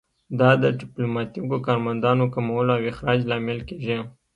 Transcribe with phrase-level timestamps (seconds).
[0.39, 3.97] دا د ډیپلوماتیکو کارمندانو کمولو او اخراج لامل کیږي